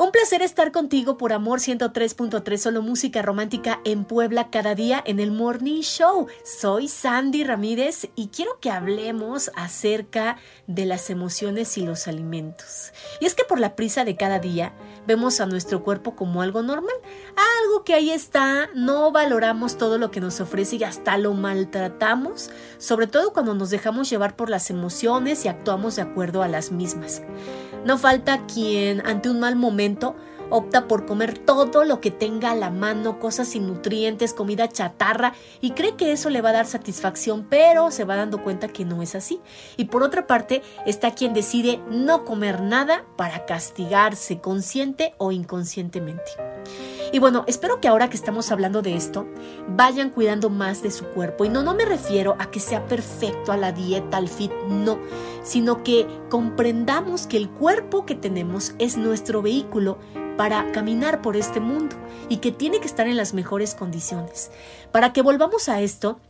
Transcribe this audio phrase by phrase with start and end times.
[0.00, 5.18] Un placer estar contigo por Amor 103.3 Solo Música Romántica en Puebla cada día en
[5.18, 6.28] el Morning Show.
[6.44, 10.36] Soy Sandy Ramírez y quiero que hablemos acerca
[10.68, 12.92] de las emociones y los alimentos.
[13.20, 14.72] Y es que por la prisa de cada día
[15.04, 16.94] vemos a nuestro cuerpo como algo normal,
[17.64, 22.50] algo que ahí está, no valoramos todo lo que nos ofrece y hasta lo maltratamos,
[22.78, 26.70] sobre todo cuando nos dejamos llevar por las emociones y actuamos de acuerdo a las
[26.70, 27.20] mismas.
[27.84, 30.16] No falta quien ante un mal momento
[30.50, 35.34] opta por comer todo lo que tenga a la mano, cosas sin nutrientes, comida chatarra,
[35.60, 38.84] y cree que eso le va a dar satisfacción, pero se va dando cuenta que
[38.84, 39.40] no es así.
[39.76, 46.32] Y por otra parte, está quien decide no comer nada para castigarse, consciente o inconscientemente.
[47.12, 49.26] Y bueno, espero que ahora que estamos hablando de esto,
[49.68, 51.44] vayan cuidando más de su cuerpo.
[51.44, 54.98] Y no, no me refiero a que sea perfecto a la dieta, al fit, no,
[55.42, 59.98] sino que comprendamos que el cuerpo que tenemos es nuestro vehículo
[60.36, 61.96] para caminar por este mundo
[62.28, 64.50] y que tiene que estar en las mejores condiciones.
[64.92, 66.20] Para que volvamos a esto,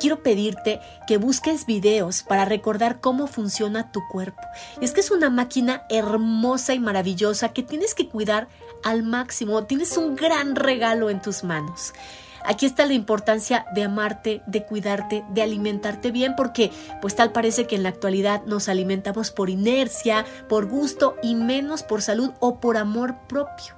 [0.00, 4.42] quiero pedirte que busques videos para recordar cómo funciona tu cuerpo.
[4.80, 8.48] Y es que es una máquina hermosa y maravillosa que tienes que cuidar
[8.84, 9.64] al máximo.
[9.64, 11.92] Tienes un gran regalo en tus manos.
[12.44, 16.70] Aquí está la importancia de amarte, de cuidarte, de alimentarte bien, porque
[17.02, 21.82] pues tal parece que en la actualidad nos alimentamos por inercia, por gusto y menos
[21.82, 23.75] por salud o por amor propio.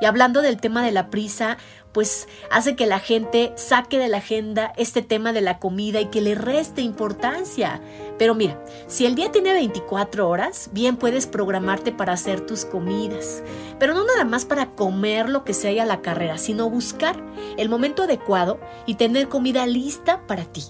[0.00, 1.56] Y hablando del tema de la prisa,
[1.92, 6.06] pues hace que la gente saque de la agenda este tema de la comida y
[6.06, 7.80] que le reste importancia.
[8.18, 13.42] Pero mira, si el día tiene 24 horas, bien puedes programarte para hacer tus comidas.
[13.78, 17.24] Pero no nada más para comer lo que sea a la carrera, sino buscar
[17.56, 20.64] el momento adecuado y tener comida lista para ti.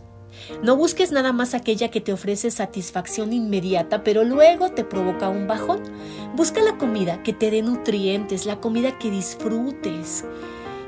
[0.62, 5.46] No busques nada más aquella que te ofrece satisfacción inmediata, pero luego te provoca un
[5.46, 5.82] bajón.
[6.34, 10.24] Busca la comida que te dé nutrientes, la comida que disfrutes.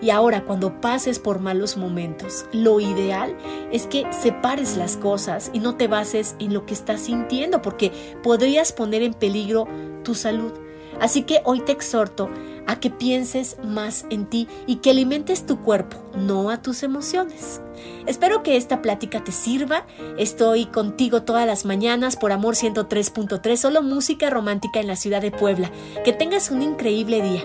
[0.03, 3.35] Y ahora cuando pases por malos momentos, lo ideal
[3.73, 7.93] es que separes las cosas y no te bases en lo que estás sintiendo porque
[8.23, 9.67] podrías poner en peligro
[10.05, 10.66] tu salud.
[11.01, 12.31] Así que hoy te exhorto
[12.67, 17.61] a que pienses más en ti y que alimentes tu cuerpo, no a tus emociones.
[18.07, 19.87] Espero que esta plática te sirva.
[20.19, 25.31] Estoy contigo todas las mañanas por Amor 103.3, solo música romántica en la ciudad de
[25.31, 25.71] Puebla.
[26.05, 27.45] Que tengas un increíble día.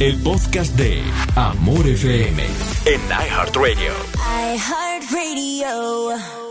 [0.00, 1.02] El podcast de
[1.36, 2.42] Amor FM
[2.86, 3.92] en iHeartRadio.
[4.56, 6.41] iHeartRadio.